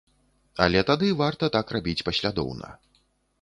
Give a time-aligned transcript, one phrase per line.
[0.63, 2.73] Але тады варта так рабіць паслядоўна.